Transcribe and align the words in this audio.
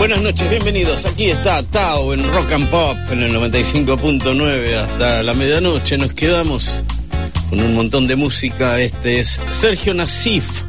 Buenas 0.00 0.22
noches, 0.22 0.48
bienvenidos. 0.48 1.04
Aquí 1.04 1.26
está 1.26 1.62
Tao 1.62 2.14
en 2.14 2.26
Rock 2.32 2.52
and 2.52 2.70
Pop 2.70 2.96
en 3.10 3.22
el 3.22 3.36
95.9 3.36 4.74
hasta 4.74 5.22
la 5.22 5.34
medianoche. 5.34 5.98
Nos 5.98 6.14
quedamos 6.14 6.82
con 7.50 7.60
un 7.60 7.74
montón 7.74 8.06
de 8.06 8.16
música. 8.16 8.80
Este 8.80 9.20
es 9.20 9.38
Sergio 9.52 9.92
Nasif 9.92 10.62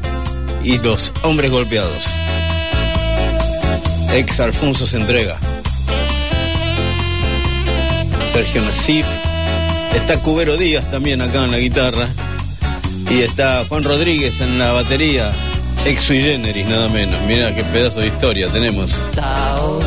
y 0.65 0.79
los 0.79 1.13
hombres 1.21 1.49
golpeados. 1.49 2.07
Ex 4.13 4.41
Alfonso 4.41 4.85
se 4.85 4.97
entrega. 4.97 5.39
Sergio 8.33 8.61
Nasif. 8.63 9.05
Está 9.95 10.19
Cubero 10.19 10.57
Díaz 10.57 10.91
también 10.91 11.21
acá 11.21 11.45
en 11.45 11.51
la 11.51 11.57
guitarra. 11.57 12.09
Y 13.09 13.21
está 13.21 13.63
Juan 13.69 13.85
Rodríguez 13.85 14.41
en 14.41 14.59
la 14.59 14.73
batería. 14.73 15.31
Ex 15.85 16.01
sui 16.03 16.21
generis, 16.21 16.65
nada 16.67 16.87
menos. 16.89 17.19
Mira 17.27 17.53
qué 17.55 17.63
pedazo 17.63 17.99
de 17.99 18.07
historia 18.07 18.47
tenemos. 18.49 19.01
Tao. 19.15 19.81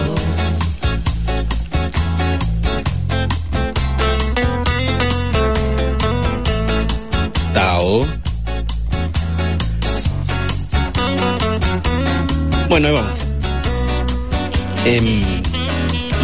Bueno, 12.69 12.89
ahí 12.89 12.95
vamos. 12.95 13.21
Em, 14.85 15.23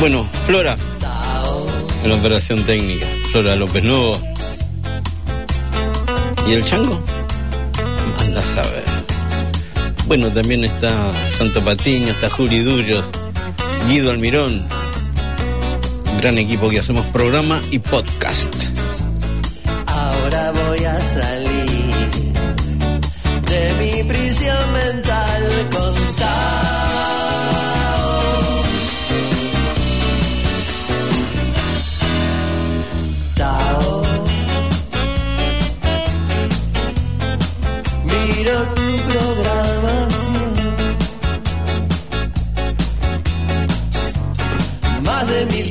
bueno, 0.01 0.29
Flora, 0.47 0.77
en 2.03 2.09
la 2.09 2.17
operación 2.17 2.65
técnica. 2.65 3.07
Flora 3.31 3.55
López 3.55 3.85
Nuevo. 3.85 4.19
¿Y 6.49 6.53
el 6.55 6.65
chango? 6.65 7.01
Anda 8.19 8.41
a 8.41 8.45
saber. 8.45 8.90
Bueno, 10.11 10.33
también 10.33 10.65
está 10.65 10.91
Santo 11.39 11.65
Patiño, 11.65 12.09
está 12.09 12.29
Juli 12.29 12.65
Dullos, 12.65 13.07
Guido 13.87 14.11
Almirón. 14.11 14.67
Gran 16.21 16.37
equipo 16.37 16.69
que 16.69 16.81
hacemos 16.81 17.07
programa 17.13 17.63
y 17.71 17.79
podcast. 17.79 18.53
Ahora 19.87 20.51
voy 20.51 20.85
a 20.85 21.01
salir 21.01 21.40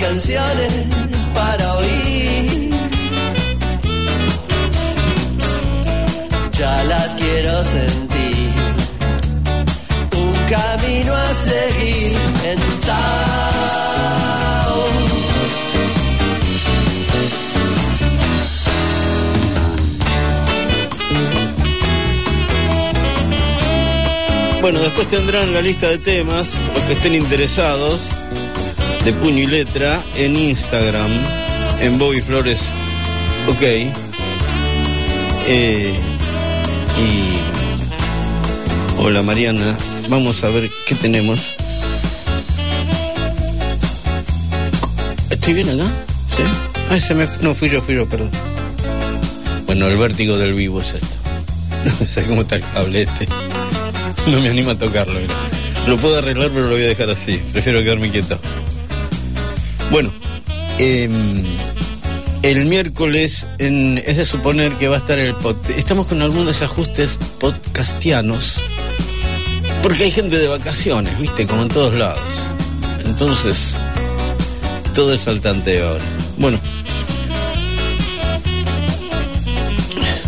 canciones 0.09 0.73
para 1.35 1.75
oír. 1.75 2.73
ya 6.51 6.83
las 6.83 7.13
quiero 7.13 7.63
sentir. 7.63 8.49
Un 10.23 10.33
camino 10.55 11.13
a 11.13 11.33
seguir 11.33 12.17
en 12.43 12.59
Tao. 12.88 13.19
Bueno, 24.61 24.79
después 24.79 25.07
tendrán 25.07 25.53
la 25.53 25.61
lista 25.61 25.88
de 25.88 25.99
temas, 25.99 26.55
los 26.73 26.83
que 26.85 26.94
estén 26.94 27.13
interesados, 27.13 28.09
de 29.03 29.14
puño 29.14 29.39
y 29.39 29.47
letra, 29.47 30.03
en 30.16 30.36
Instagram, 30.36 31.11
en 31.81 31.97
Bobby 31.97 32.22
Flores. 32.22 32.59
Ok. 33.47 33.62
Eh, 35.47 35.94
y. 36.97 37.40
Hola 39.01 39.23
Mariana, 39.23 39.78
vamos 40.09 40.44
a 40.44 40.50
ver 40.50 40.69
qué 40.85 40.96
tenemos. 40.96 41.56
¿Estoy 45.29 45.53
bien 45.53 45.69
acá? 45.69 45.90
¿Sí? 46.35 46.44
Ay, 46.90 47.00
se 47.00 47.16
me. 47.16 47.28
No, 47.41 47.56
fui 47.56 47.69
yo, 47.69 47.81
fui 47.81 47.96
yo, 47.96 48.07
perdón. 48.07 48.31
Bueno, 49.66 49.88
el 49.88 49.97
vértigo 49.97 50.38
del 50.38 50.53
vivo 50.53 50.81
es 50.81 50.94
esto. 50.94 51.07
No 52.00 52.06
sé 52.06 52.25
cómo 52.25 52.41
está 52.41 52.56
el 52.56 52.63
cable 52.63 53.03
este. 53.03 53.28
No 54.28 54.41
me 54.41 54.50
animo 54.50 54.72
a 54.72 54.78
tocarlo. 54.78 55.19
Lo 55.88 55.97
puedo 55.97 56.18
arreglar, 56.18 56.50
pero 56.50 56.68
lo 56.68 56.73
voy 56.73 56.84
a 56.84 56.88
dejar 56.88 57.09
así. 57.09 57.41
Prefiero 57.52 57.81
quedarme 57.81 58.12
quieto. 58.12 58.40
Em, 60.79 61.44
el 62.41 62.66
miércoles 62.66 63.45
en- 63.57 64.01
es 64.06 64.17
de 64.17 64.25
suponer 64.25 64.73
que 64.73 64.88
va 64.88 64.95
a 64.95 65.00
estar 65.00 65.19
el 65.19 65.35
pod. 65.35 65.56
Estamos 65.78 66.07
con 66.07 66.22
algunos 66.22 66.47
desajustes 66.47 67.19
podcastianos. 67.40 68.59
Porque 69.84 70.03
hay 70.06 70.12
gente 70.12 70.38
de 70.38 70.47
vacaciones, 70.47 71.17
viste, 71.19 71.45
como 71.47 71.63
en 71.63 71.69
todos 71.69 71.94
lados. 71.95 72.22
Entonces, 73.06 73.75
todo 74.94 75.13
es 75.13 75.22
saltante 75.22 75.81
ahora. 75.81 76.03
Bueno. 76.38 76.59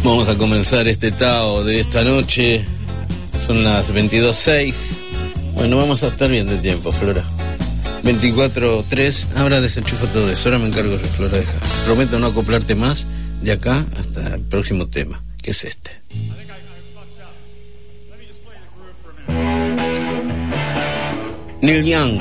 Vamos 0.04 0.28
a 0.30 0.36
comenzar 0.38 0.88
este 0.88 1.12
Tao 1.12 1.64
de 1.64 1.80
esta 1.80 2.04
noche. 2.04 2.66
Son 3.46 3.64
las 3.64 3.88
22.06. 3.94 4.76
Bueno, 5.54 5.78
vamos 5.78 6.02
a 6.04 6.08
estar 6.08 6.30
bien 6.30 6.48
de 6.48 6.58
tiempo, 6.58 6.92
Flora. 6.92 7.24
24.3. 8.04 9.28
Ahora 9.38 9.62
desenchufo 9.62 10.08
todo 10.08 10.32
eso. 10.32 10.50
Ahora 10.50 10.60
me 10.60 10.68
encargo 10.68 10.98
de 10.98 11.08
Flora. 11.10 11.38
Prometo 11.86 12.20
no 12.20 12.28
acoplarte 12.28 12.76
más 12.76 13.06
de 13.42 13.52
acá 13.52 13.86
hasta 14.00 14.36
el 14.36 14.42
próximo 14.42 14.88
tema, 14.88 15.24
que 15.42 15.52
es 15.52 15.64
este. 15.64 16.02
Neil 21.62 21.84
Young. 21.86 22.20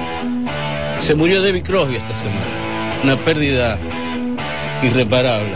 Se 1.00 1.14
murió 1.14 1.42
David 1.42 1.62
Crosby 1.62 1.96
esta 1.96 2.18
semana. 2.20 3.00
Una 3.02 3.24
pérdida 3.24 3.78
irreparable. 4.82 5.54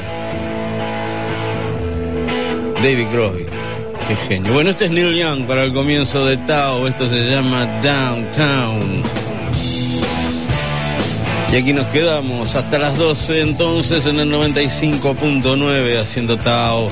David 2.82 3.06
Crosby. 3.12 3.46
Qué 4.08 4.16
genio. 4.16 4.52
Bueno, 4.52 4.70
este 4.70 4.86
es 4.86 4.90
Neil 4.90 5.14
Young 5.14 5.46
para 5.46 5.64
el 5.64 5.72
comienzo 5.72 6.24
de 6.24 6.36
Tao. 6.38 6.86
Esto 6.88 7.08
se 7.08 7.30
llama 7.30 7.66
Downtown. 7.82 9.23
Y 11.54 11.56
aquí 11.56 11.72
nos 11.72 11.86
quedamos 11.86 12.56
hasta 12.56 12.80
las 12.80 12.98
12 12.98 13.42
entonces 13.42 14.06
en 14.06 14.18
el 14.18 14.28
95.9 14.28 16.00
haciendo 16.00 16.36
Tao 16.36 16.88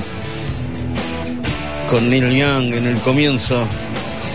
con 1.89 2.09
Neil 2.09 2.33
Young 2.33 2.73
en 2.73 2.87
el 2.87 2.97
comienzo. 3.01 3.67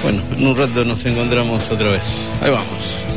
Bueno, 0.03 0.21
en 0.37 0.47
un 0.47 0.55
rato 0.55 0.84
nos 0.84 1.03
encontramos 1.06 1.71
otra 1.71 1.93
vez. 1.93 2.03
Ahí 2.43 2.50
vamos. 2.50 3.07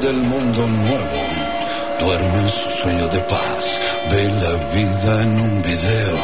Del 0.00 0.16
mundo 0.16 0.66
nuevo 0.66 1.58
duerme 2.00 2.38
en 2.40 2.48
su 2.48 2.70
sueño 2.70 3.08
de 3.08 3.20
paz, 3.20 3.80
ve 4.10 4.24
la 4.24 4.54
vida 4.74 5.22
en 5.22 5.40
un 5.40 5.62
video 5.62 6.18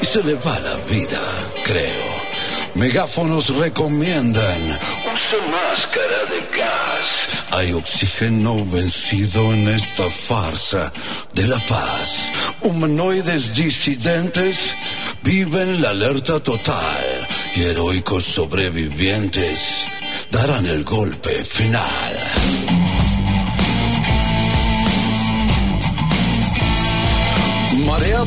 y 0.00 0.06
se 0.06 0.22
le 0.22 0.34
va 0.34 0.58
la 0.60 0.76
vida, 0.88 1.20
creo. 1.64 2.18
Megáfonos 2.74 3.54
recomiendan, 3.56 4.62
use 5.12 5.36
máscara 5.50 6.20
de 6.30 6.58
gas. 6.58 7.08
Hay 7.50 7.72
oxígeno 7.72 8.64
vencido 8.66 9.52
en 9.52 9.68
esta 9.68 10.08
farsa 10.08 10.92
de 11.34 11.48
la 11.48 11.58
paz. 11.66 12.30
Humanoides 12.62 13.54
disidentes 13.54 14.74
viven 15.22 15.82
la 15.82 15.90
alerta 15.90 16.40
total 16.40 17.26
y 17.56 17.62
heroicos 17.62 18.24
sobrevivientes 18.24 19.88
darán 20.30 20.66
el 20.66 20.84
golpe 20.84 21.44
final. 21.44 22.67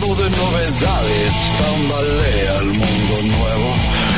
De 0.01 0.07
novedades, 0.07 1.33
tambalea 1.57 2.57
el 2.57 2.65
mundo 2.65 3.37
nuevo 3.37 3.69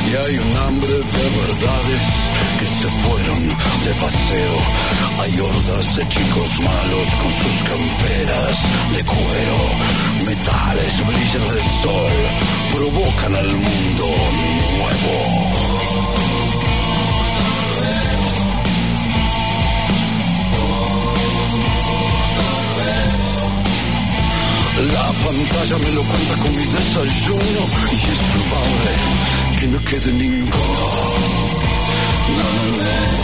y 0.09 0.15
hay 0.15 0.37
un 0.37 0.57
hambre 0.57 0.89
de 0.89 1.03
verdades 1.03 2.03
que 2.57 2.65
se 2.65 2.87
fueron 3.03 3.39
de 3.49 3.93
paseo. 4.01 4.55
Hay 5.19 5.39
hordas 5.39 5.95
de 5.97 6.07
chicos 6.07 6.59
malos 6.61 7.07
con 7.21 7.31
sus 7.31 7.63
camperas 7.69 8.55
de 8.95 9.03
cuero. 9.03 9.57
Metales 10.25 11.05
brillan 11.05 11.53
del 11.53 11.67
sol, 11.83 12.15
provocan 12.71 13.35
al 13.35 13.51
mundo 13.53 14.05
nuevo. 14.79 15.53
La 24.91 25.07
pantalla 25.23 25.77
me 25.77 25.91
lo 25.93 26.03
cuenta 26.03 26.33
con 26.41 26.55
mi 26.57 26.65
desayuno 26.65 27.61
y 27.91 27.95
es 27.95 28.19
probable 28.33 28.91
que 29.59 29.67
no 29.67 29.83
quede 29.85 30.11
ninguno. 30.11 30.53
No, 32.37 32.43
no, 32.67 32.77
no. 32.77 33.23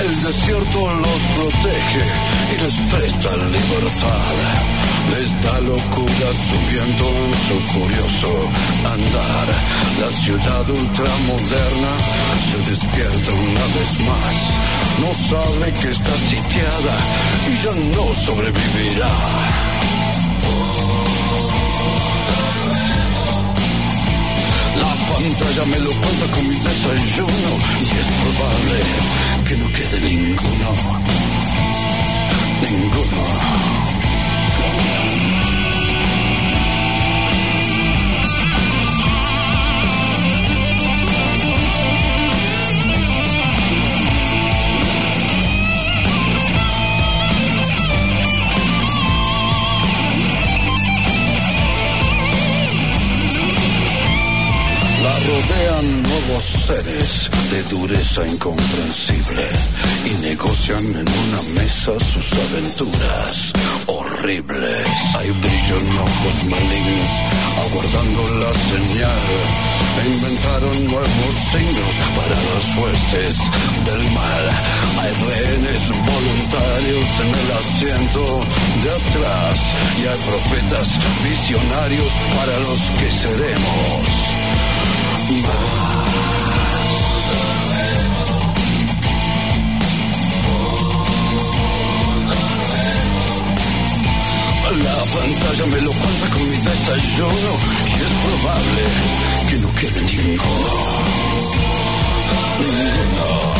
El 0.00 0.22
desierto 0.24 0.94
los 0.94 1.20
protege 1.36 2.06
y 2.52 2.62
les 2.62 2.74
presta 2.90 3.36
libertad. 3.36 4.83
Les 5.10 5.30
da 5.42 5.60
locura 5.60 6.28
su 6.46 6.56
viento 6.72 7.04
en 7.24 7.32
su 7.46 7.56
furioso 7.72 8.30
andar. 8.94 9.48
La 10.00 10.10
ciudad 10.22 10.70
ultramoderna 10.70 11.92
se 12.48 12.70
despierta 12.70 13.32
una 13.32 13.66
vez 13.76 13.90
más. 14.10 14.36
No 15.02 15.10
sabe 15.28 15.72
que 15.72 15.90
está 15.90 16.14
sitiada 16.30 16.94
y 17.50 17.64
ya 17.64 17.74
no 17.96 18.14
sobrevivirá. 18.14 19.12
La 24.82 24.92
pantalla 25.12 25.64
me 25.66 25.78
lo 25.80 25.90
cuenta 25.90 26.26
con 26.34 26.48
mi 26.48 26.56
desayuno 26.56 27.50
y 27.80 27.94
es 28.02 28.08
probable 28.22 28.78
que 29.48 29.56
no 29.56 29.68
quede 29.72 30.00
ninguno. 30.00 30.70
Ninguno. 32.62 33.93
La 34.64 35.03
rodean 55.34 56.02
nuevos 56.02 56.44
seres 56.44 57.30
de 57.50 57.62
dureza 57.64 58.26
incomprensible 58.26 59.46
y 60.06 60.26
negocian 60.28 60.84
en 60.84 61.08
una 61.24 61.42
mesa 61.58 61.92
sus 61.98 62.32
aventuras 62.46 63.52
horribles. 63.86 64.86
Hay 65.18 65.30
brillo 65.30 65.76
en 65.80 65.98
ojos 65.98 66.36
malignos 66.44 67.10
aguardando 67.64 68.22
la 68.42 68.52
señal. 68.70 69.26
Inventaron 70.06 70.86
nuevos 70.86 71.34
signos 71.50 71.94
para 72.18 72.36
las 72.50 72.64
huestes 72.78 73.36
del 73.86 74.02
mal. 74.12 74.44
Hay 75.00 75.12
rehenes 75.26 75.82
voluntarios 75.88 77.06
en 77.24 77.30
el 77.42 77.50
asiento 77.62 78.24
de 78.82 78.90
atrás 79.00 79.56
y 79.98 80.06
hay 80.06 80.20
profetas 80.30 80.88
visionarios 81.24 82.12
para 82.36 82.58
los 82.60 82.80
que 82.98 83.10
seremos. 83.10 84.43
La 85.24 85.30
pantalla 95.04 95.66
me 95.66 95.80
lo 95.80 95.92
cuenta 95.92 96.28
con 96.30 96.42
mi 96.50 96.56
desayuno 96.56 97.50
y 97.86 98.00
es 98.02 98.12
probable 98.24 98.82
que 99.48 99.56
no 99.58 99.74
quede 99.74 100.00
ninguno. 100.02 100.72
Ninguno. 102.60 103.54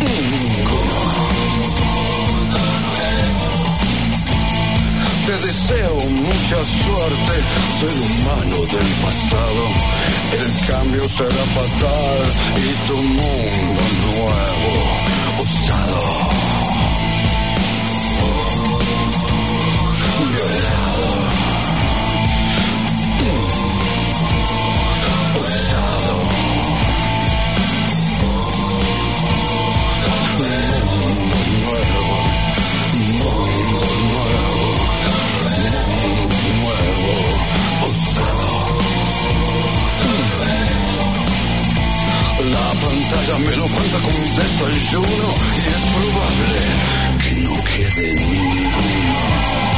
Ninguno. 0.00 0.87
Te 5.28 5.36
deseo 5.46 5.94
mucha 6.08 6.64
suerte, 6.64 7.32
ser 7.78 7.94
humano 8.00 8.56
del 8.64 8.90
pasado. 9.04 9.64
El 10.32 10.66
cambio 10.66 11.06
será 11.06 11.44
fatal 11.54 12.22
y 12.56 12.88
tu 12.88 12.96
mundo 12.96 13.82
nuevo, 14.06 14.72
usado. 15.42 16.02
Violado. 20.32 21.10
Usado. 25.44 26.16
Mundo 30.88 31.38
nuevo. 31.66 32.16
Mundo 32.94 33.88
nuevo. 34.08 34.77
La 42.40 42.68
pantalla 42.80 43.38
me 43.38 43.56
lo 43.56 43.66
cuenta 43.66 43.98
con 43.98 44.14
mi 44.20 44.28
desayuno 44.28 45.28
y 45.54 45.68
es 45.68 45.82
probable 45.94 46.60
que 47.24 47.32
no 47.40 47.54
quede 47.64 48.14
ninguno. 48.14 49.77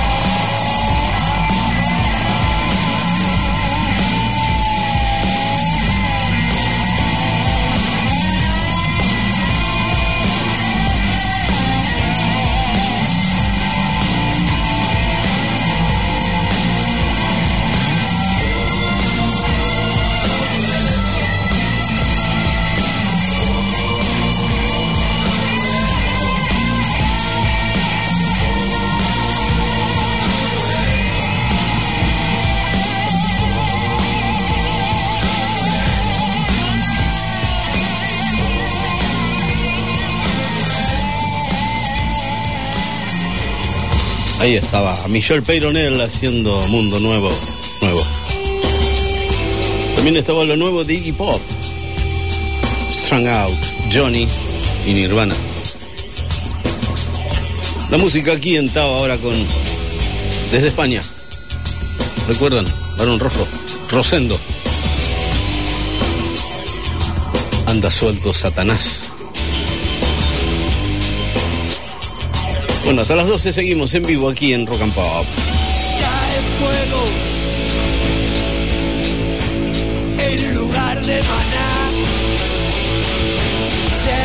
Ahí 44.40 44.56
estaba 44.56 44.96
Michelle 45.08 45.42
Peyronel 45.42 46.00
haciendo 46.00 46.66
Mundo 46.68 46.98
Nuevo. 46.98 47.30
Nuevo. 47.82 48.02
También 49.94 50.16
estaba 50.16 50.44
lo 50.46 50.56
nuevo 50.56 50.82
de 50.82 50.94
Iggy 50.94 51.12
Pop. 51.12 51.42
Strung 52.90 53.28
Out, 53.28 53.58
Johnny 53.92 54.26
y 54.86 54.94
Nirvana. 54.94 55.34
La 57.90 57.98
música 57.98 58.32
aquí 58.32 58.56
en 58.56 58.72
Tao 58.72 58.94
ahora 58.94 59.18
con. 59.18 59.34
Desde 60.50 60.68
España. 60.68 61.02
¿Recuerdan? 62.26 62.64
Barón 62.96 63.20
Rojo. 63.20 63.46
Rosendo. 63.90 64.40
Anda 67.66 67.90
suelto 67.90 68.32
Satanás. 68.32 69.09
Bueno, 72.90 73.02
hasta 73.02 73.14
las 73.14 73.28
12 73.28 73.52
seguimos 73.52 73.94
en 73.94 74.02
vivo 74.02 74.28
aquí 74.28 74.52
en 74.52 74.66
Rock 74.66 74.82
and 74.82 74.92
Pop. 74.92 75.24
cae 76.00 76.40
fuego 76.58 77.02
en 80.18 80.54
lugar 80.56 81.00
de 81.00 81.22
maná. 81.22 81.72
Se 84.02 84.20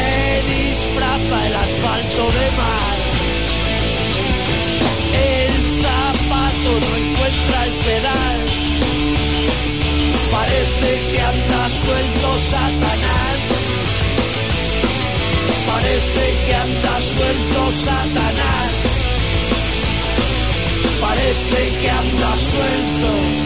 disfraza 0.49 1.47
el 1.47 1.55
asfalto 1.55 2.23
de 2.37 2.47
mar. 2.57 2.97
El 5.13 5.53
zapato 5.83 6.71
no 6.81 6.91
encuentra 7.05 7.65
el 7.65 7.73
pedal. 7.85 8.37
Parece 10.31 10.89
que 11.11 11.21
anda 11.21 11.69
suelto 11.69 12.39
Satanás. 12.39 13.37
Parece 15.67 16.23
que 16.47 16.55
anda 16.55 17.01
suelto 17.01 17.71
Satanás 17.71 18.24
parece 21.25 21.79
que 21.79 21.89
anda 21.89 22.37
suelto. 22.37 23.44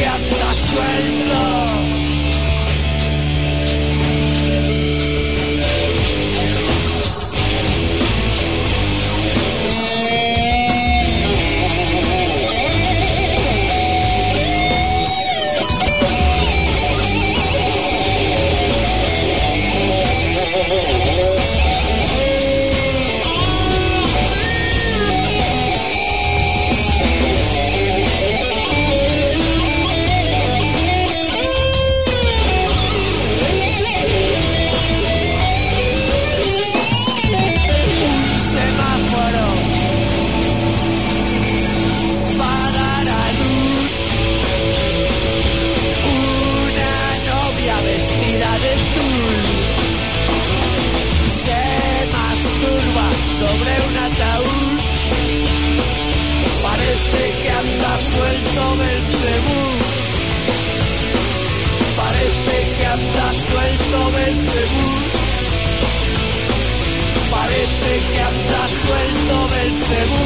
Parece 0.00 0.29
Parece 67.80 68.12
que 68.12 68.20
anda 68.20 68.68
suelto 68.68 69.48
Belcebú. 69.48 70.24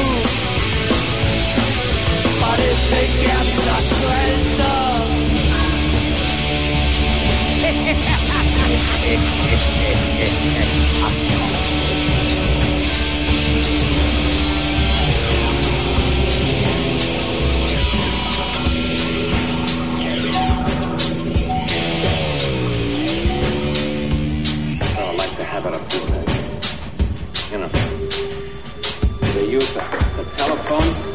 Parece 2.41 2.99
que 3.21 3.31
anda 3.31 3.75
suelto. 3.95 4.69
Have 25.55 26.04
know, 29.73 29.81
they 29.89 29.97
use 29.97 30.15
the, 30.15 30.23
the 30.23 30.29
telephone. 30.31 31.14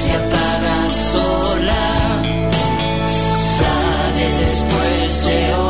Se 0.00 0.12
apaga 0.14 0.78
sola, 1.12 1.86
sale 3.56 4.26
después 4.46 5.24
de 5.26 5.54
hora. 5.54 5.69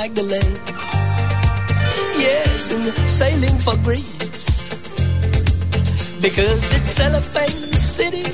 Magdalene. 0.00 0.56
Yes, 2.24 2.70
and 2.70 2.84
sailing 3.20 3.58
for 3.58 3.76
Greece. 3.82 4.68
Because 6.22 6.62
it's 6.76 6.90
Cellophane 6.98 7.72
City. 7.96 8.26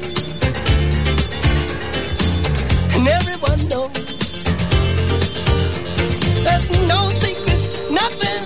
And 2.94 3.08
everyone 3.08 3.60
knows 3.70 4.04
there's 6.44 6.66
no 6.92 7.00
secret, 7.22 7.60
nothing. 8.00 8.42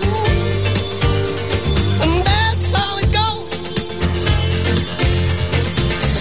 And 2.03 2.15
that's 2.31 2.71
how 2.71 2.99
it 3.03 3.11
goes. 3.21 4.19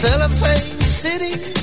Cellophane 0.02 0.82
City. 0.82 1.57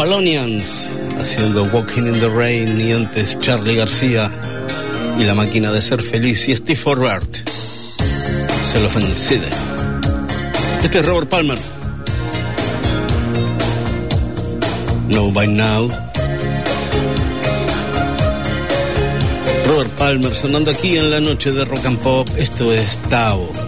Fallonians 0.00 0.98
haciendo 1.18 1.64
Walking 1.64 2.06
in 2.06 2.20
the 2.20 2.30
Rain 2.30 2.80
y 2.80 2.92
antes 2.92 3.38
Charlie 3.38 3.76
García 3.76 4.30
y 5.18 5.24
la 5.24 5.34
máquina 5.34 5.70
de 5.72 5.82
ser 5.82 6.02
feliz 6.02 6.48
y 6.48 6.56
Steve 6.56 6.74
Forward 6.74 7.28
se 8.72 8.80
lo 8.80 8.88
felicite. 8.88 9.46
Este 10.82 11.00
es 11.00 11.06
Robert 11.06 11.28
Palmer. 11.28 11.58
No 15.10 15.30
by 15.32 15.48
now. 15.48 15.90
Robert 19.66 19.90
Palmer 19.98 20.34
sonando 20.34 20.70
aquí 20.70 20.96
en 20.96 21.10
la 21.10 21.20
noche 21.20 21.52
de 21.52 21.66
rock 21.66 21.84
and 21.84 21.98
pop. 21.98 22.26
Esto 22.38 22.72
es 22.72 22.96
Tao. 23.10 23.59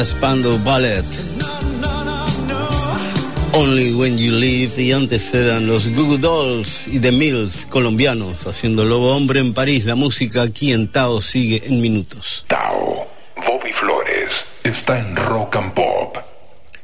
Spandau 0.00 0.58
Ballet. 0.64 1.04
Only 3.52 3.92
When 3.92 4.16
You 4.16 4.32
Leave 4.32 4.82
y 4.82 4.92
antes 4.92 5.34
eran 5.34 5.66
los 5.66 5.86
Goo 5.88 6.06
Goo 6.06 6.18
Dolls 6.18 6.84
y 6.86 6.98
The 6.98 7.12
Mills 7.12 7.66
colombianos 7.68 8.46
haciendo 8.46 8.84
Lobo 8.84 9.14
Hombre 9.14 9.40
en 9.40 9.52
París. 9.52 9.84
La 9.84 9.94
música 9.94 10.42
aquí 10.42 10.72
en 10.72 10.88
Tao 10.88 11.20
sigue 11.20 11.62
en 11.66 11.82
minutos. 11.82 12.44
Tao, 12.48 13.06
Bobby 13.36 13.72
Flores, 13.72 14.32
está 14.64 14.98
en 14.98 15.14
Rock 15.14 15.56
and 15.56 15.74
Pop. 15.74 16.16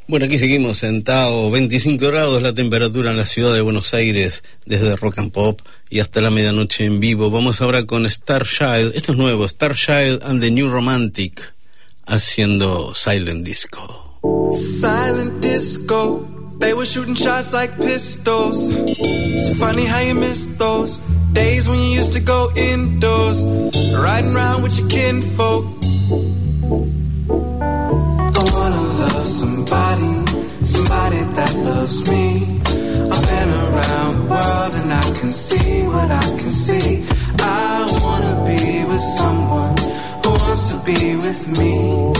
Bueno, 0.06 0.26
aquí 0.26 0.38
seguimos 0.38 0.82
en 0.82 1.02
Tao, 1.02 1.50
25 1.50 2.06
grados 2.06 2.42
la 2.42 2.52
temperatura 2.52 3.10
en 3.10 3.16
la 3.16 3.26
ciudad 3.26 3.54
de 3.54 3.62
Buenos 3.62 3.94
Aires 3.94 4.42
desde 4.66 4.96
Rock 4.96 5.18
and 5.18 5.32
Pop 5.32 5.60
y 5.88 6.00
hasta 6.00 6.20
la 6.20 6.30
medianoche 6.30 6.84
en 6.84 7.00
vivo. 7.00 7.30
Vamos 7.30 7.62
ahora 7.62 7.84
con 7.84 8.08
Starchild, 8.08 8.94
esto 8.94 9.12
es 9.12 9.18
nuevo, 9.18 9.48
Starchild 9.48 10.22
and 10.24 10.42
the 10.42 10.50
New 10.50 10.68
Romantic 10.70 11.57
haciendo 12.08 12.94
Silent 12.94 13.44
Disco. 13.44 14.18
Silent 14.52 15.40
disco. 15.42 16.26
They 16.58 16.74
were 16.74 16.86
shooting 16.86 17.14
shots 17.14 17.52
like 17.52 17.76
pistols. 17.76 18.68
It's 18.68 19.56
funny 19.58 19.84
how 19.84 20.00
you 20.00 20.14
miss 20.14 20.56
those 20.58 20.98
days 21.32 21.68
when 21.68 21.78
you 21.78 21.98
used 22.00 22.12
to 22.14 22.20
go 22.20 22.50
indoors, 22.56 23.44
riding 23.94 24.34
around 24.34 24.62
with 24.62 24.76
your 24.78 24.88
kinfolk. 24.88 25.64
I 28.36 28.42
wanna 28.54 28.82
love 29.04 29.28
somebody, 29.28 30.14
somebody 30.64 31.20
that 31.36 31.54
loves 31.56 32.08
me. 32.08 32.60
I've 33.12 33.26
been 33.32 33.50
around 33.64 34.14
the 34.16 34.26
world 34.28 34.72
and 34.80 34.92
I 34.92 35.04
can 35.20 35.30
see 35.30 35.82
what 35.82 36.10
I 36.10 36.26
can 36.40 36.50
see. 36.50 37.04
I 37.38 37.86
wanna 38.02 38.44
be 38.44 38.84
with 38.84 39.00
someone 39.00 39.76
who 40.22 40.30
wants 40.30 40.72
to 40.72 40.76
be 40.84 41.16
with 41.16 41.46
me. 41.58 42.12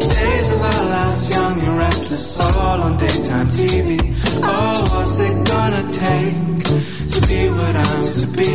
Days 0.00 0.48
of 0.54 0.60
our 0.60 0.84
lives, 0.96 1.30
young 1.30 1.58
and 1.60 1.78
restless, 1.78 2.40
all 2.40 2.82
on 2.82 2.96
daytime 2.96 3.48
TV. 3.48 3.98
Oh, 4.42 4.78
what's 4.92 5.20
it 5.20 5.36
gonna 5.46 5.84
take 5.90 6.36
to 7.12 7.18
be 7.28 7.48
what 7.50 7.74
I'm 7.76 8.02
to 8.22 8.26
be? 8.36 8.52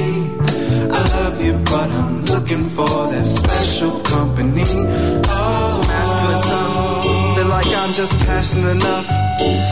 I 0.92 1.02
love 1.18 1.42
you, 1.44 1.54
but 1.72 1.90
I'm 2.00 2.26
looking 2.26 2.64
for 2.66 2.90
that 3.12 3.26
special 3.26 4.00
company. 4.02 4.64
Oh, 4.66 5.84
masculine 5.88 6.42
tough. 6.50 7.36
Feel 7.36 7.48
like 7.48 7.68
I'm 7.68 7.94
just 7.94 8.14
passionate 8.26 8.72
enough. 8.72 9.08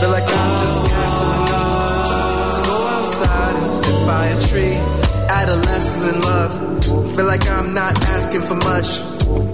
Feel 0.00 0.10
like 0.10 0.24
I'm 0.24 0.52
just 0.64 0.78
passive 0.94 1.32
enough 1.42 2.54
to 2.54 2.60
go 2.68 2.76
outside 2.96 3.56
and 3.56 3.66
sit 3.66 4.06
by 4.06 4.26
a 4.26 4.40
tree. 4.48 4.99
Adolescent 5.30 6.24
love. 6.24 6.52
Feel 7.14 7.26
like 7.26 7.48
I'm 7.48 7.72
not 7.72 7.94
asking 8.16 8.42
for 8.42 8.56
much. 8.56 8.88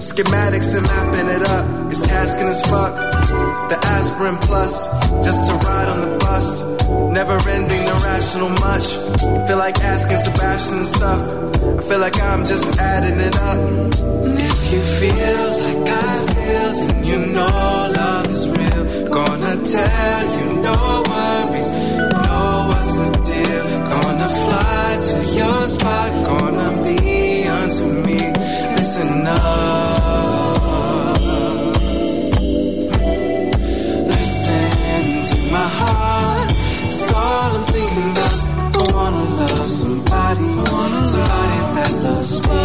Schematics 0.01 0.75
and 0.75 0.85
mapping 0.87 1.29
it 1.29 1.43
up. 1.43 1.65
It's 1.91 2.01
tasking 2.07 2.47
as 2.47 2.61
fuck. 2.65 2.95
The 3.69 3.77
aspirin 3.83 4.37
plus, 4.37 4.89
just 5.23 5.49
to 5.49 5.53
ride 5.67 5.87
on 5.87 6.01
the 6.01 6.17
bus. 6.17 6.81
Never 7.13 7.37
ending, 7.49 7.83
irrational 7.87 8.49
much. 8.65 8.95
Feel 9.47 9.57
like 9.57 9.77
asking 9.81 10.17
Sebastian 10.17 10.77
and 10.77 10.85
stuff. 10.85 11.21
I 11.79 11.81
feel 11.83 11.99
like 11.99 12.19
I'm 12.21 12.43
just 12.43 12.79
adding 12.79 13.19
it 13.19 13.35
up. 13.37 13.59
If 14.25 14.71
you 14.73 14.81
feel 14.99 15.45
like 15.61 15.89
I 15.89 16.13
feel, 16.33 16.69
then 16.79 17.05
you 17.05 17.17
know 17.33 17.91
love 17.93 18.27
is 18.27 18.49
real. 18.49 19.09
Gonna 19.13 19.55
tell 19.63 20.23
you 20.37 20.61
no 20.61 21.03
worries, 21.07 21.69
to 25.07 25.15
your 25.39 25.67
spot, 25.69 26.11
gonna 26.25 26.83
be 26.83 27.47
unto 27.47 27.85
me. 28.05 28.19
Listen 28.75 29.25
up. 29.25 29.37
Listen 34.11 35.21
to 35.29 35.37
my 35.49 35.67
heart. 35.79 36.51
It's 36.87 37.09
all 37.13 37.55
I'm 37.55 37.63
thinking 37.71 38.11
about. 38.11 38.35
I 38.75 38.93
wanna 38.93 39.23
love 39.39 39.67
somebody, 39.81 40.51
somebody 41.13 41.59
that 41.77 41.93
loves 42.03 42.35
me. 42.43 42.57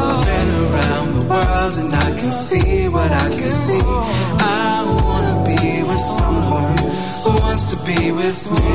I've 0.00 0.20
been 0.28 0.50
around 0.64 1.08
the 1.18 1.24
world 1.32 1.74
and 1.82 1.92
I 1.94 2.10
can 2.18 2.32
see 2.32 2.88
what 2.88 3.10
I 3.12 3.28
can 3.28 3.52
see. 3.64 3.82
I 3.84 4.84
wanna 5.04 5.34
be 5.44 5.82
with 5.82 6.00
someone 6.00 6.97
who 7.28 7.40
wants 7.40 7.64
to 7.72 7.76
be 7.84 8.12
with 8.12 8.40
me. 8.50 8.68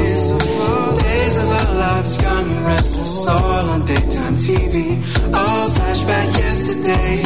Days 1.02 1.38
of 1.42 1.50
our 1.50 1.74
lives, 1.86 2.22
young 2.22 2.46
and 2.54 2.66
restless, 2.66 3.28
all 3.28 3.70
on 3.74 3.82
daytime 3.86 4.38
TV. 4.38 5.02
All 5.34 5.70
flashback 5.70 6.30
yesterday 6.38 7.26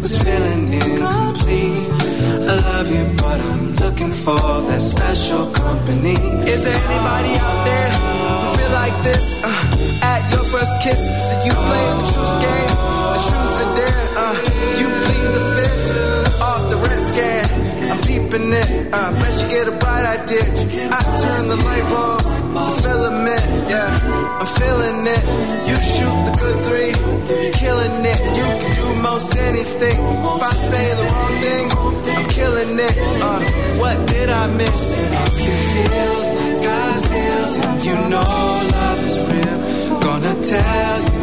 was 0.00 0.14
feeling 0.22 0.70
incomplete. 0.70 1.90
I 2.50 2.54
love 2.70 2.88
you, 2.94 3.04
but 3.18 3.38
I'm 3.50 3.74
looking 3.82 4.12
for 4.12 4.38
that 4.68 4.82
special 4.82 5.50
company. 5.50 6.16
Is 6.46 6.64
there 6.66 6.80
anybody 6.90 7.32
out 7.46 7.60
there 7.66 7.92
who 8.40 8.46
feel 8.58 8.72
like 8.82 8.96
this? 9.02 9.26
Uh, 9.42 10.06
at 10.14 10.22
your 10.32 10.44
first 10.44 10.74
kiss, 10.82 11.02
said 11.26 11.40
you 11.46 11.54
played 11.68 11.92
the 11.98 12.06
truth 12.12 12.36
game, 12.46 12.74
the 13.14 13.20
truth 13.28 13.56
and 13.64 13.72
dare. 13.78 14.06
Uh, 14.22 14.34
you 14.78 14.88
plead 15.02 15.28
the 15.38 15.44
fifth 15.56 16.42
off 16.42 16.62
the 16.70 16.76
red 16.76 17.02
scan. 17.10 17.48
I'm 17.90 18.00
peeping 18.06 18.52
it, 18.52 18.68
uh, 18.92 19.10
bet 19.20 19.34
you 19.42 19.48
get 19.48 19.66
a 19.68 19.81
bright 20.12 20.30
idea. 20.30 20.88
I 20.90 21.02
turn 21.22 21.48
the 21.48 21.56
light 21.56 21.86
bulb, 21.88 22.20
the 22.52 22.82
filament, 22.82 23.44
yeah, 23.70 24.40
I'm 24.40 24.46
feeling 24.46 25.06
it. 25.06 25.22
You 25.68 25.76
shoot 25.76 26.18
the 26.26 26.32
good 26.38 26.58
three, 26.66 26.92
you're 27.42 27.52
killing 27.52 28.04
it. 28.04 28.20
You 28.36 28.46
can 28.60 28.72
do 28.76 29.02
most 29.02 29.36
anything. 29.36 29.98
If 29.98 30.42
I 30.42 30.54
say 30.54 30.94
the 30.94 31.04
wrong 31.12 31.36
thing, 31.40 31.66
I'm 32.16 32.28
killing 32.28 32.78
it. 32.78 32.94
Uh, 33.22 33.40
what 33.78 33.96
did 34.08 34.28
I 34.28 34.46
miss? 34.56 34.98
If 34.98 35.36
you 35.46 35.54
feel 35.72 36.14
like 36.38 36.66
I 36.66 36.92
feel, 37.10 37.42
then 37.56 37.72
you 37.86 37.96
know 38.10 38.68
love 38.72 39.04
is 39.04 39.18
real. 39.20 40.00
Gonna 40.00 40.34
tell 40.42 41.00
you 41.14 41.21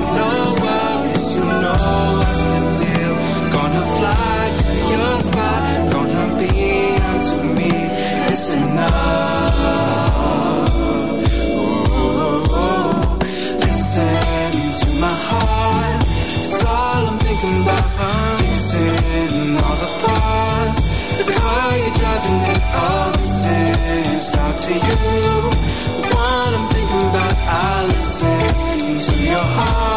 to 24.70 24.76
you. 24.76 25.50
One 26.14 26.54
I'm 26.54 26.68
thinking 26.70 27.04
about, 27.10 27.36
I 27.48 27.86
listen 27.88 28.98
to 28.98 29.24
your 29.24 29.38
heart. 29.38 29.89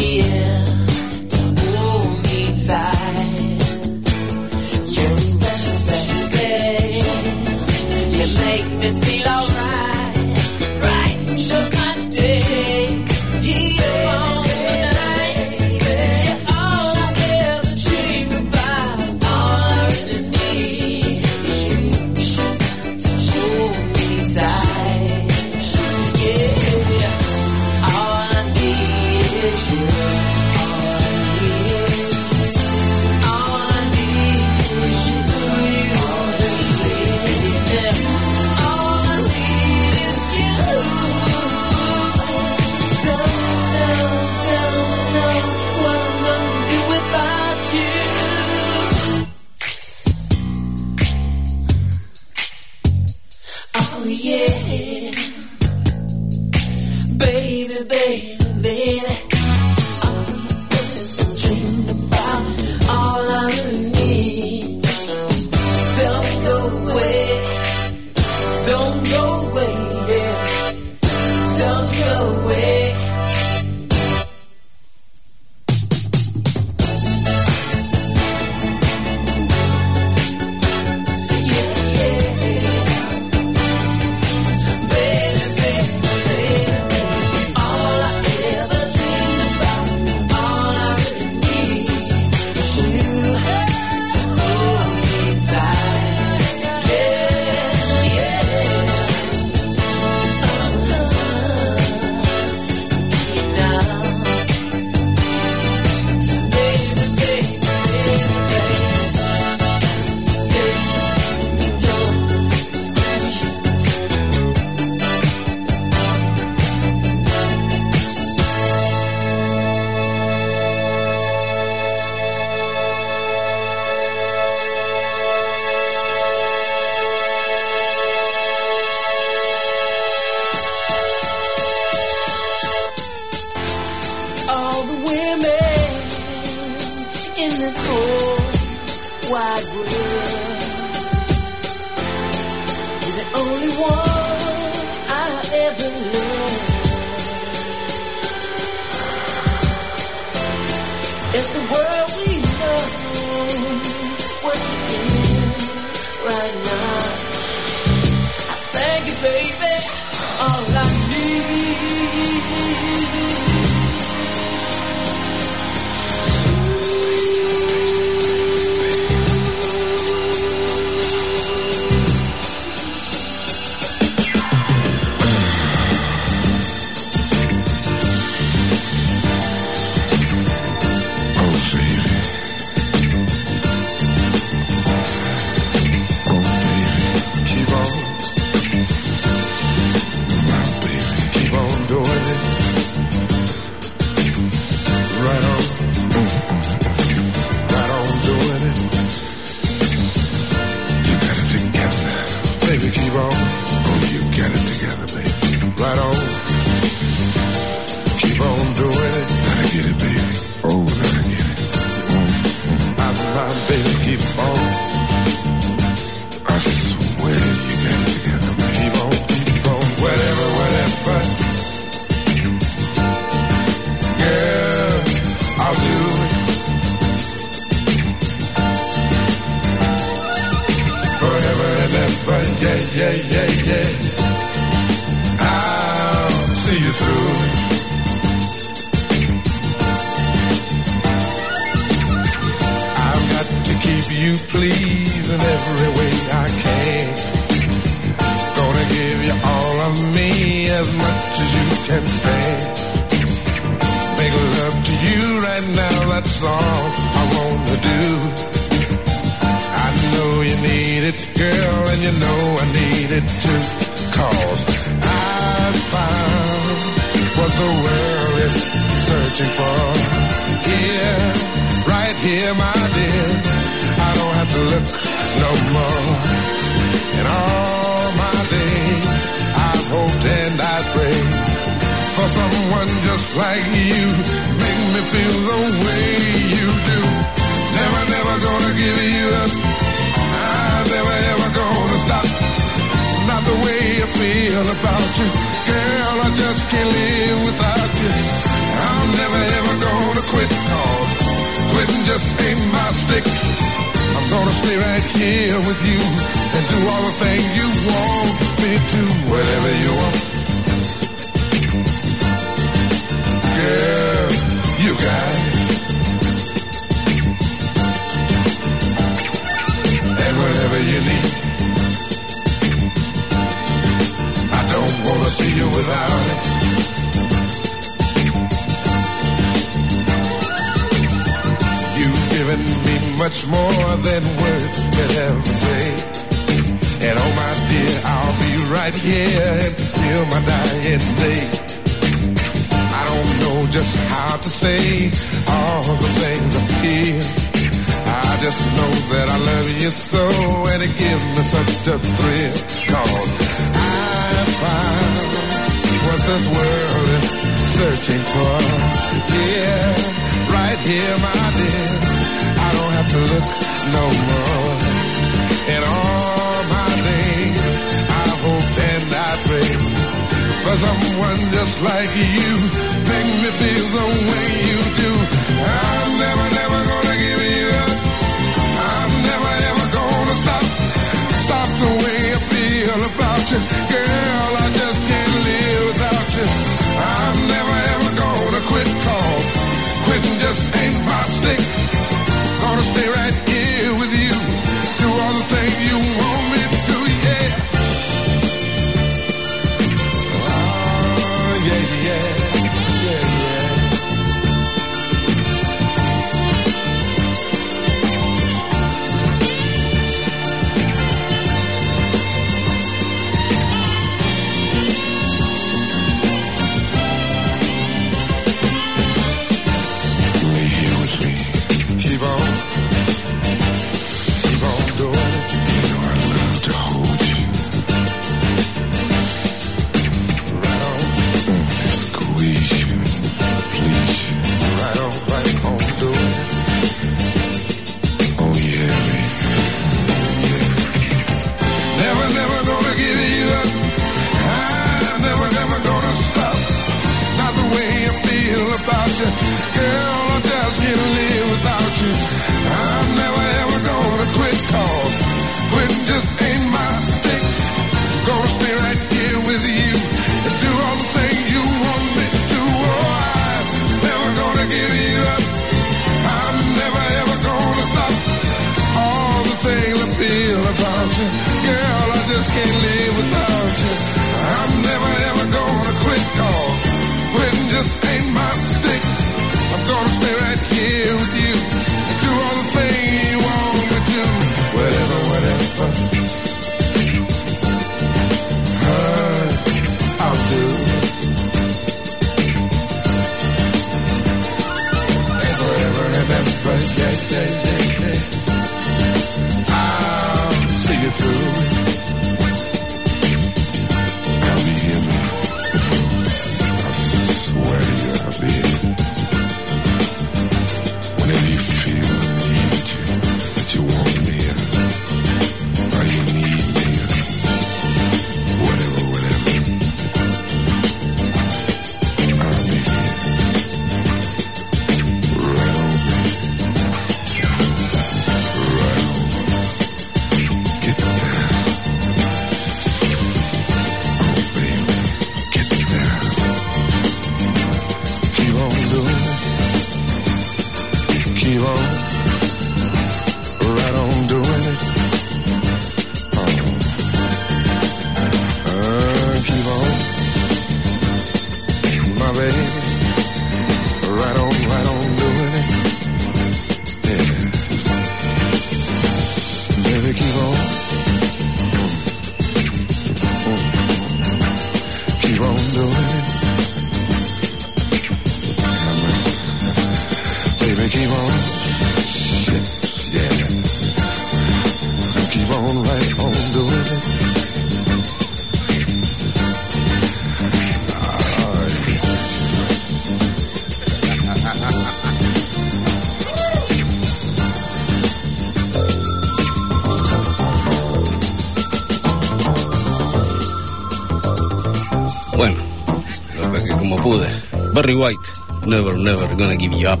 White, 597.94 598.18
Never, 598.66 598.96
Never 598.98 599.26
Gonna 599.36 599.56
Give 599.56 599.72
You 599.72 599.88
Up. 599.88 600.00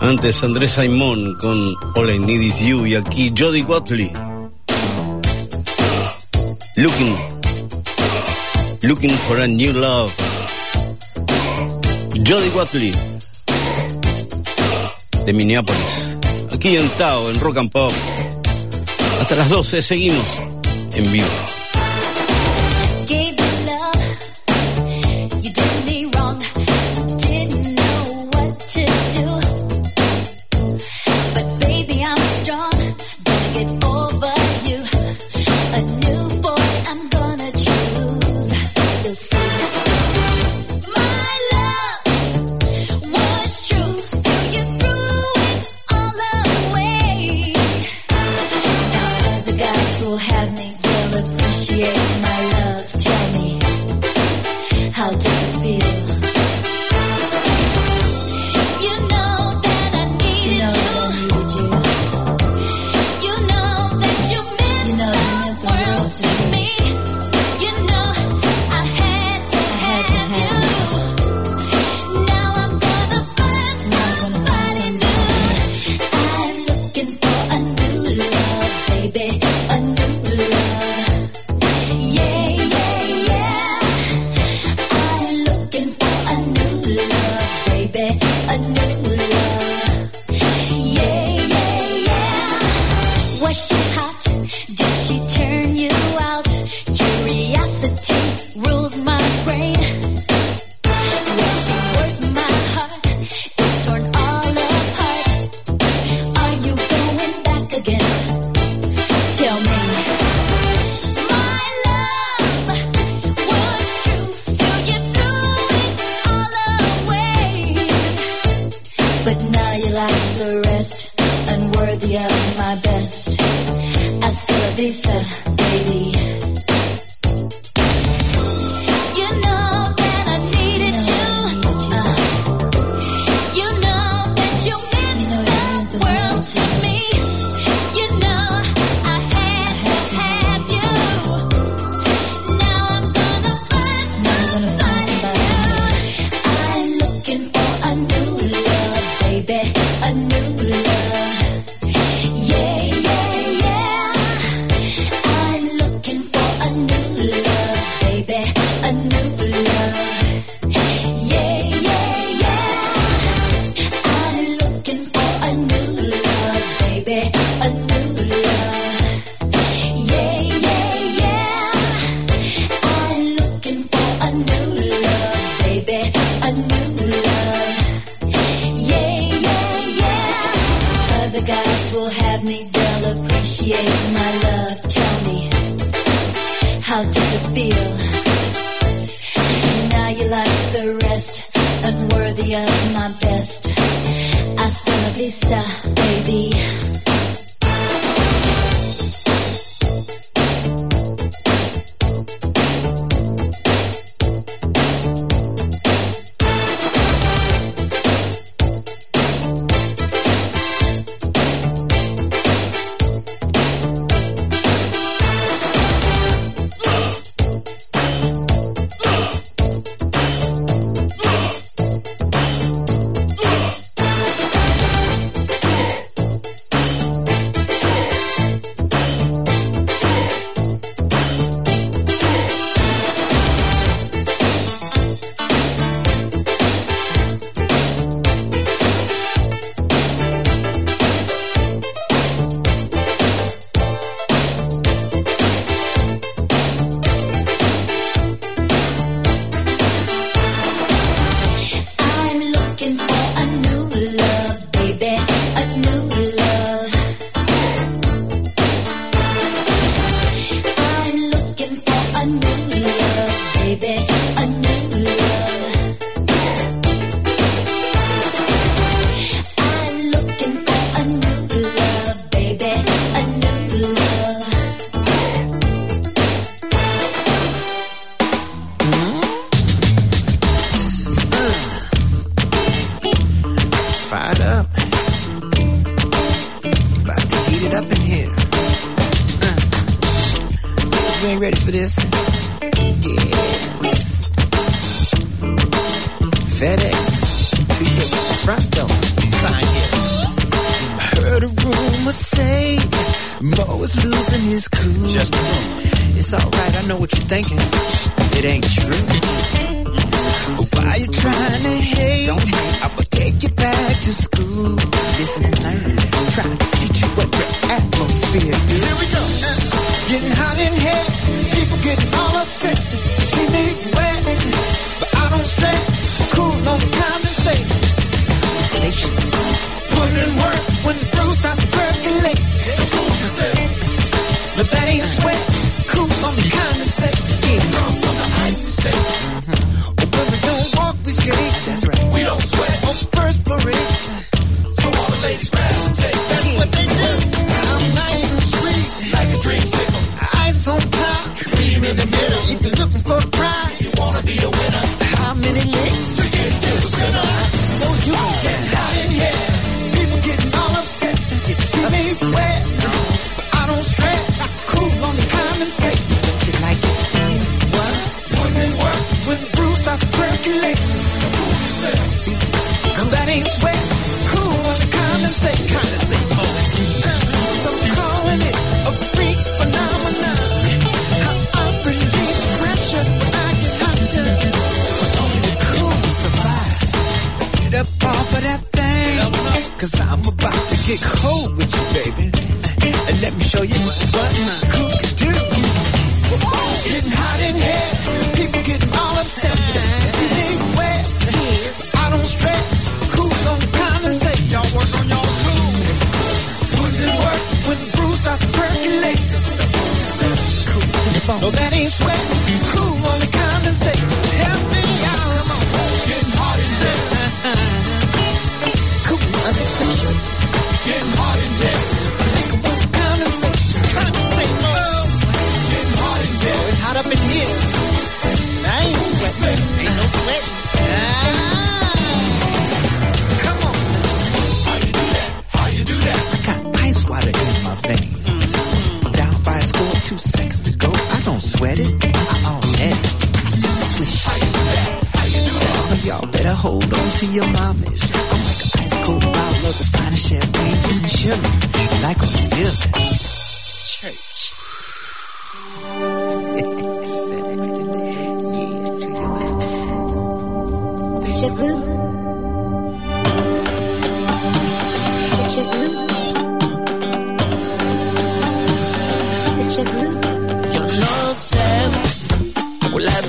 Antes 0.00 0.42
Andrés 0.42 0.72
Simón 0.72 1.36
con 1.36 1.74
All 1.94 2.10
I 2.10 2.18
Need 2.18 2.40
Is 2.42 2.58
You 2.60 2.86
y 2.86 2.94
aquí 2.94 3.32
Jody 3.36 3.62
Watley. 3.62 4.12
Looking, 6.76 7.16
looking 8.82 9.10
for 9.28 9.40
a 9.40 9.46
new 9.46 9.72
love. 9.72 10.12
Jody 12.26 12.48
Watley 12.54 12.92
de 15.24 15.32
Minneapolis. 15.32 16.16
Aquí 16.52 16.76
en 16.76 16.88
Tao, 16.90 17.30
en 17.30 17.38
Rock 17.40 17.58
and 17.58 17.70
Pop. 17.70 17.92
Hasta 19.20 19.36
las 19.36 19.48
12 19.48 19.82
seguimos 19.82 20.26
en 20.94 21.12
vivo. 21.12 21.51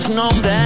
Cuál 0.04 0.46
es 0.46 0.63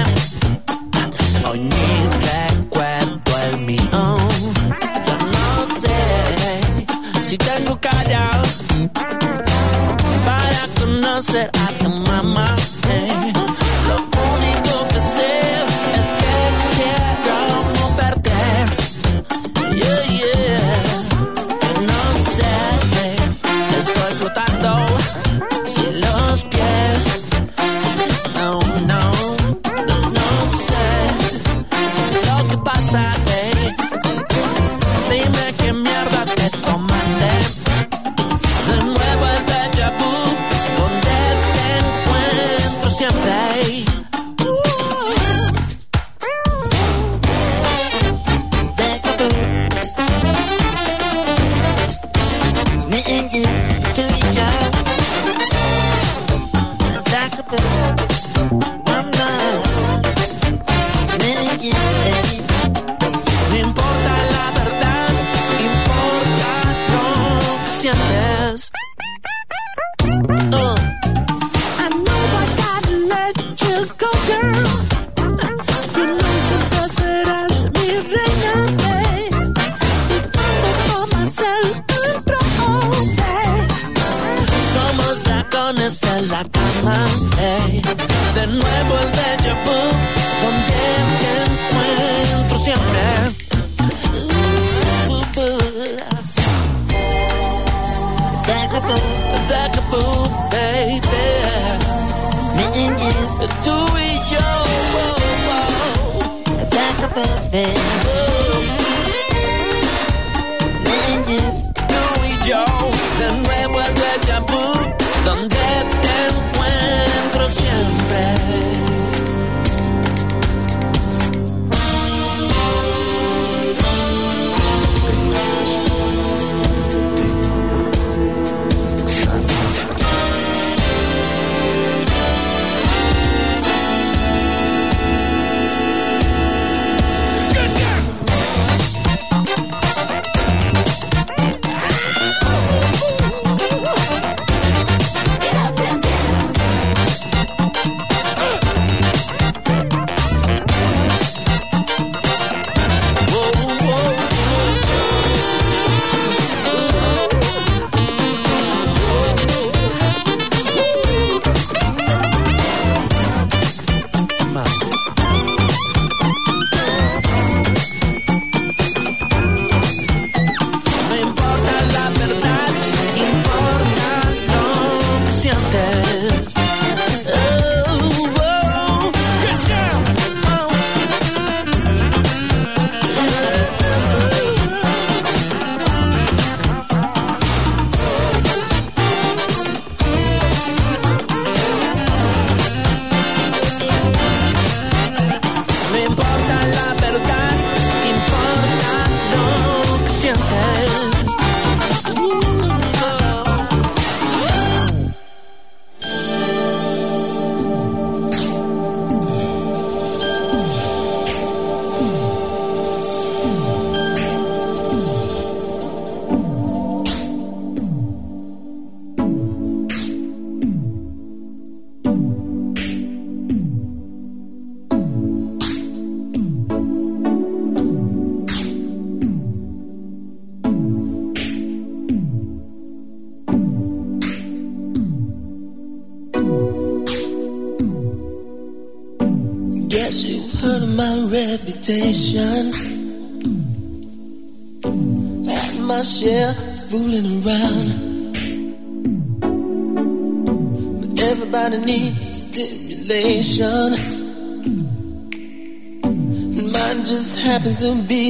mine 256.72 257.04
just 257.04 257.40
happens 257.40 257.80
to 257.80 257.96
be 258.08 258.27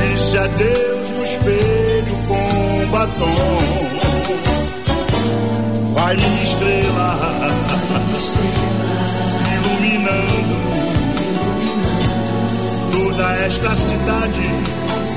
Disse 0.00 0.38
adeus 0.38 1.10
no 1.10 1.24
espelho 1.24 2.16
com 2.28 2.90
batom. 2.90 3.98
Vai 5.94 6.16
estrela, 6.16 7.10
iluminando 9.56 10.58
toda 12.92 13.32
esta 13.46 13.74
cidade 13.74 14.46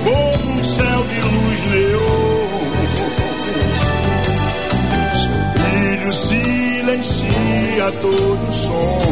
como 0.04 0.60
um 0.60 0.64
céu 0.64 1.04
de 1.04 1.22
luz 1.22 1.60
neon. 1.70 2.22
Seu 5.22 5.40
brilho 5.54 6.14
silencia 6.14 7.92
todo 8.02 8.52
som. 8.52 9.12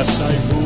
Pra 0.00 0.04
Saigon. 0.04 0.64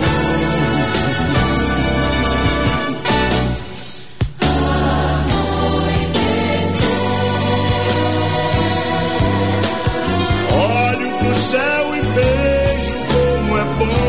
Olho 10.52 11.10
pro 11.18 11.34
céu 11.34 11.96
e 11.96 12.00
vejo 12.14 12.94
como 13.12 13.58
é 13.58 13.64
bom 13.78 14.02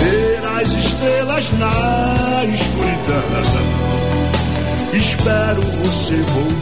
ver 0.00 0.42
as 0.60 0.68
estrelas 0.72 1.50
na 1.52 2.44
escuridão. 2.44 2.88
Espero 4.92 5.62
você 5.62 6.16
voltar 6.16 6.57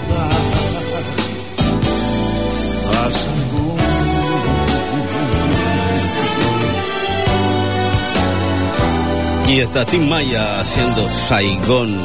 Y 9.48 9.60
está 9.60 9.86
Tim 9.86 10.08
Maya 10.08 10.60
haciendo 10.60 11.08
Saigón 11.28 11.96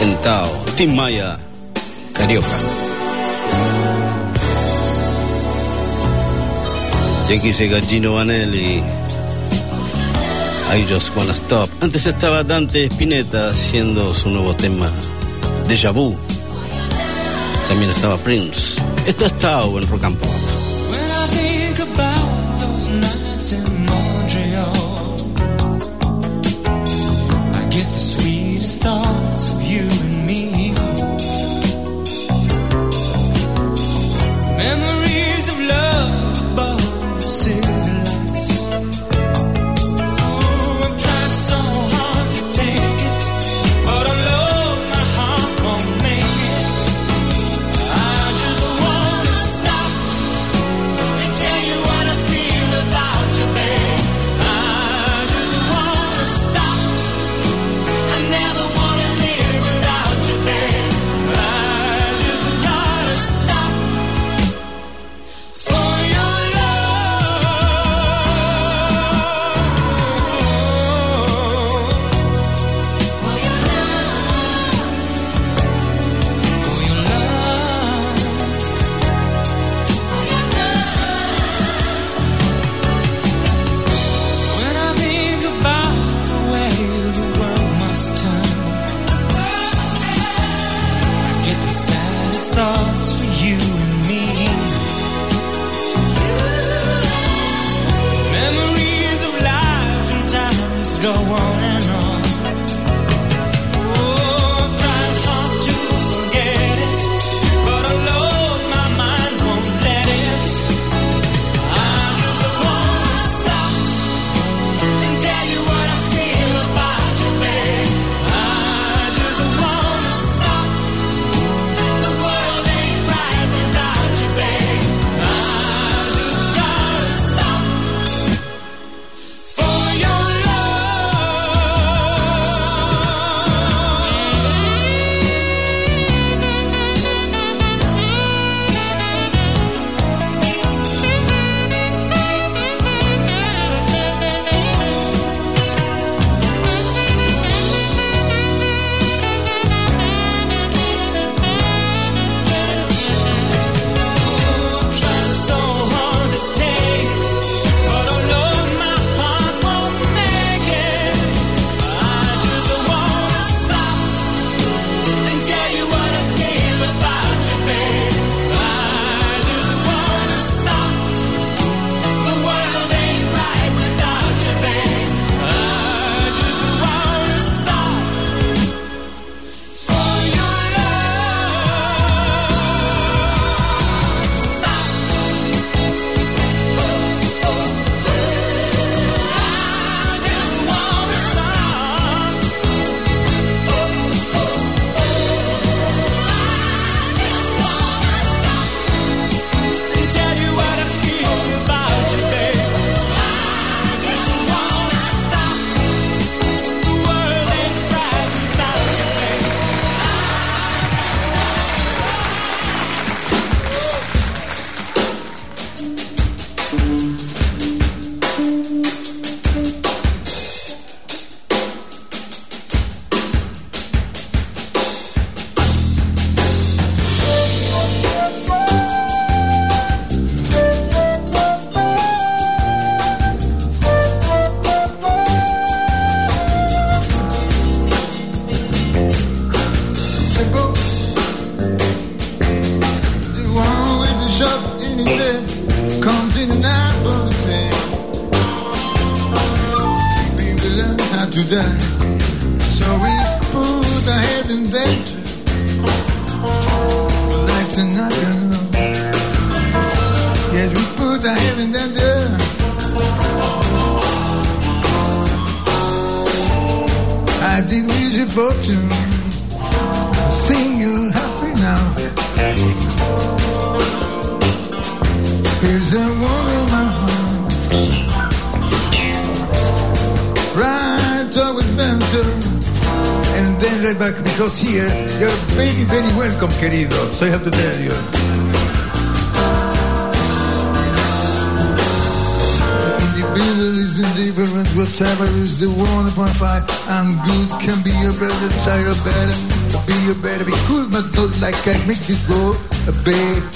en 0.00 0.14
Tao. 0.22 0.50
Tim 0.76 0.94
Maya, 0.94 1.38
Carioca. 2.12 2.46
Y 7.30 7.32
aquí 7.34 7.52
llega 7.54 7.80
Gino 7.80 8.14
Vanelli. 8.14 8.82
I 10.74 10.86
just 10.88 11.16
wanna 11.16 11.32
stop. 11.34 11.68
Antes 11.80 12.06
estaba 12.06 12.44
Dante 12.44 12.84
Spinetta 12.86 13.48
haciendo 13.48 14.12
su 14.12 14.30
nuevo 14.30 14.54
tema, 14.54 14.90
Deja 15.66 15.92
Vu. 15.92 16.16
También 17.68 17.90
estaba 17.90 18.18
Prince. 18.18 18.80
Esto 19.06 19.26
es 19.26 19.38
Tao 19.38 19.78
en 19.78 19.88
Rock 19.88 20.04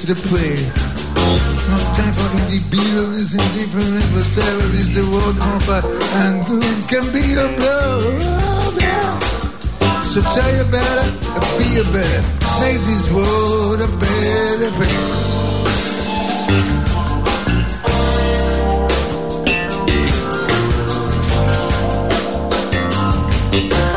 to 0.07 0.15
the 0.15 0.29
play. 0.29 0.55
No 1.67 1.77
time 1.97 2.15
for 2.15 2.29
indie 2.39 2.63
beetle 2.71 3.13
is 3.15 3.35
indifferent, 3.35 4.05
but 4.15 4.25
terror 4.35 4.71
is 4.75 4.95
the 4.95 5.03
world 5.11 5.39
on 5.41 5.61
fire, 5.61 5.83
and 6.23 6.47
good 6.47 6.89
can 6.89 7.05
be 7.13 7.35
a 7.35 7.49
blow. 7.57 8.01
So 10.03 10.23
tell 10.23 10.53
you 10.57 10.65
better, 10.71 11.11
be 11.59 11.79
a 11.79 11.85
better, 11.93 12.23
make 12.61 12.81
this 12.87 13.11
world 13.13 13.81
a 13.81 13.89
better 13.99 14.71
place. 14.77 15.27
Thank 23.49 23.96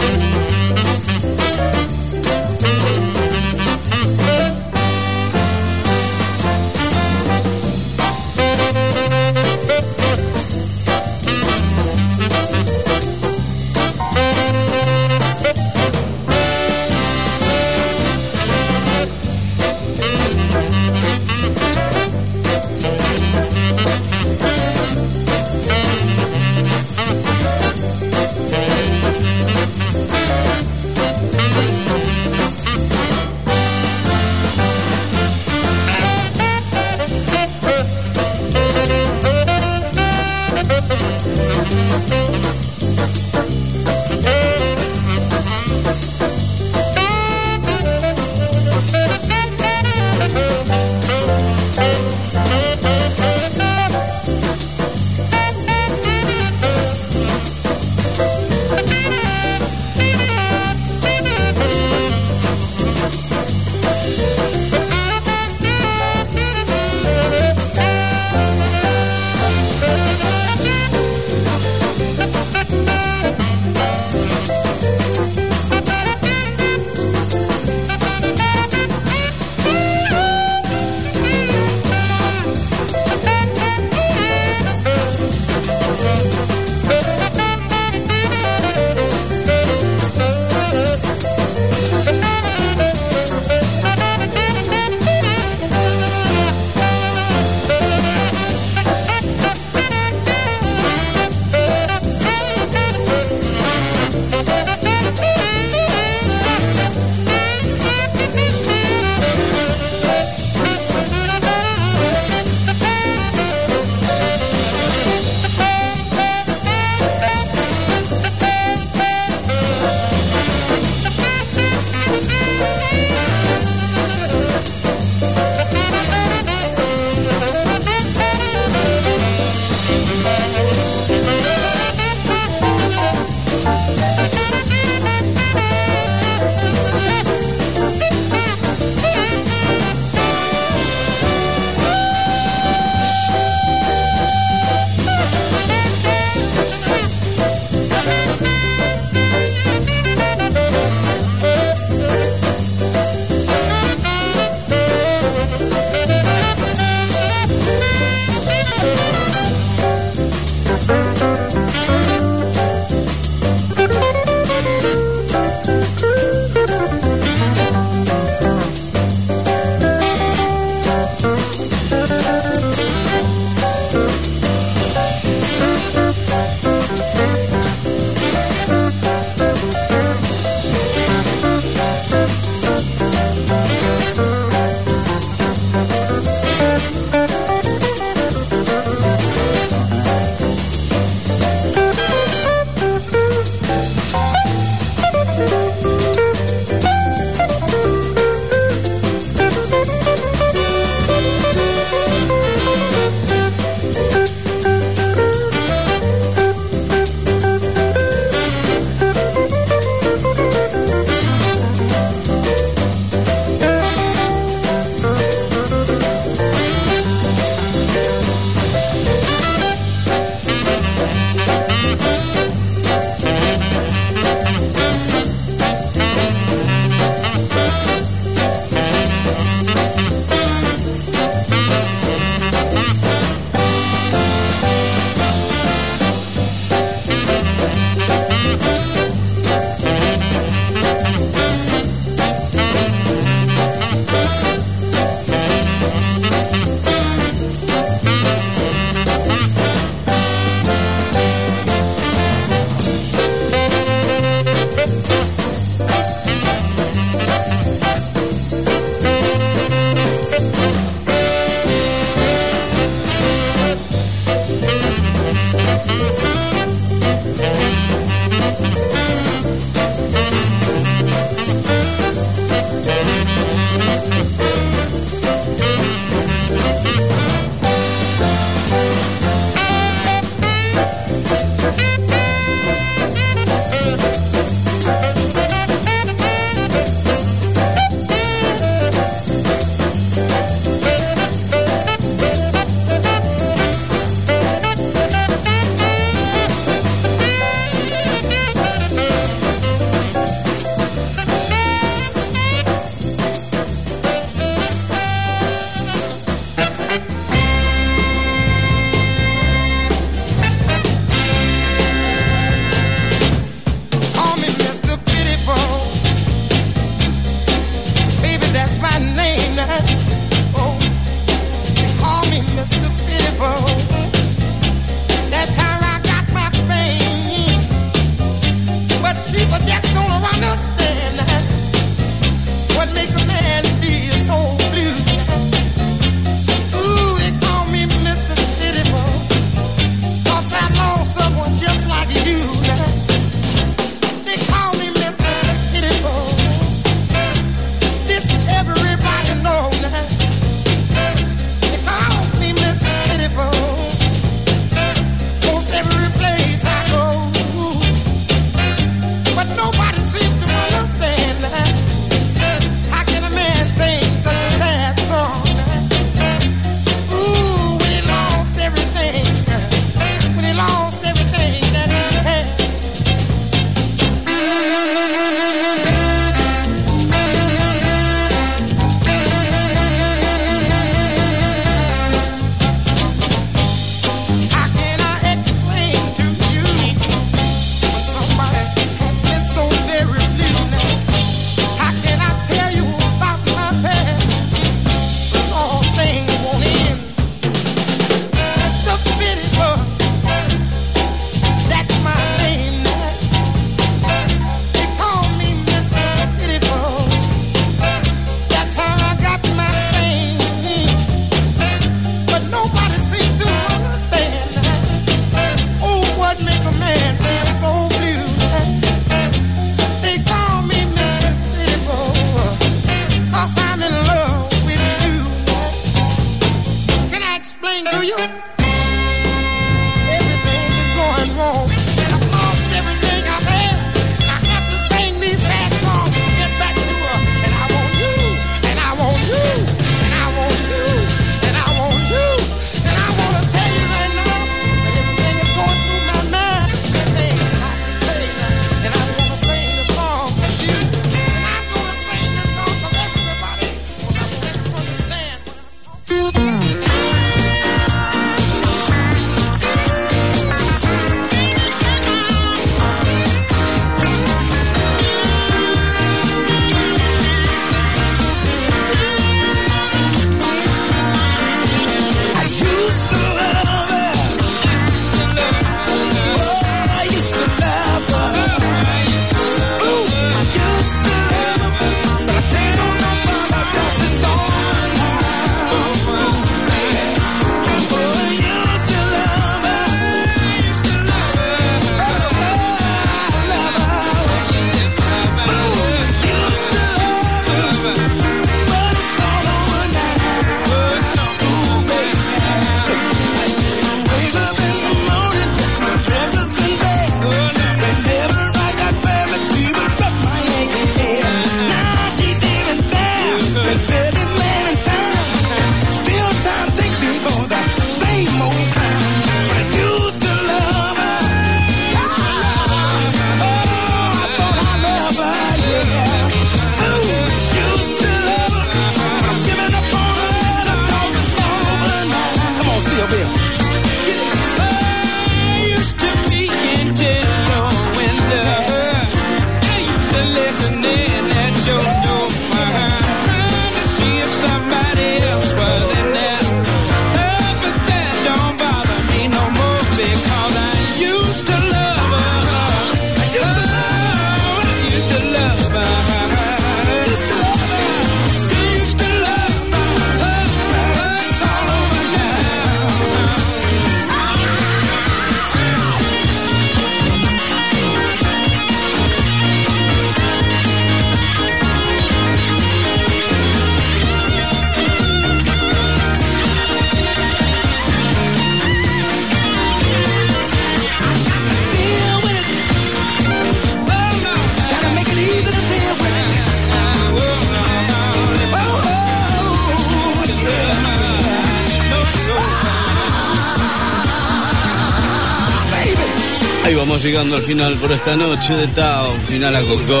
esta 597.94 598.16
noche 598.16 598.54
de 598.54 598.66
Tao, 598.68 599.14
final 599.26 599.54
a 599.54 599.60
Coco. 599.60 600.00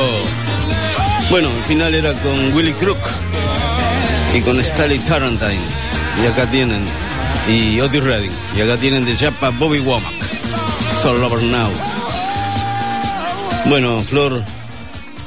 Bueno, 1.30 1.48
el 1.56 1.62
final 1.64 1.94
era 1.94 2.12
con 2.14 2.52
Willy 2.52 2.72
Crook 2.72 2.98
y 4.34 4.40
con 4.40 4.58
Stanley 4.58 4.98
Tarantine. 5.00 5.60
Y 6.22 6.26
acá 6.26 6.50
tienen, 6.50 6.82
y 7.48 7.80
Otis 7.80 8.02
Redding. 8.02 8.32
Y 8.56 8.62
acá 8.62 8.76
tienen 8.76 9.04
de 9.04 9.16
Japa 9.16 9.50
Bobby 9.50 9.78
Womack. 9.78 10.12
Soul 11.02 11.20
Lover 11.20 11.42
Now. 11.44 11.70
Bueno, 13.66 14.02
Flor 14.02 14.42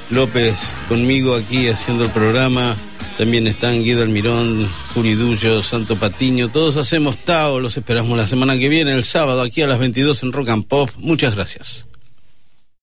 López 0.10 0.56
conmigo 0.90 1.36
aquí 1.36 1.70
haciendo 1.70 2.04
el 2.04 2.12
programa. 2.12 2.76
También 3.18 3.48
están 3.48 3.82
Guido 3.84 4.04
Almirón, 4.04 4.70
Juridullo, 4.94 5.64
Santo 5.64 5.98
Patiño. 5.98 6.50
Todos 6.50 6.76
hacemos 6.78 7.18
Tao. 7.18 7.60
Los 7.60 7.78
esperamos 7.78 8.18
la 8.18 8.28
semana 8.28 8.58
que 8.58 8.70
viene, 8.70 8.94
el 8.94 9.06
sábado, 9.06 9.42
aquí 9.42 9.62
a 9.62 9.68
las 9.68 9.80
22 9.80 10.24
en 10.24 10.34
Rock 10.34 10.50
and 10.50 10.68
Pop. 10.68 10.90
Muchas 10.98 11.34
gracias. 11.34 11.87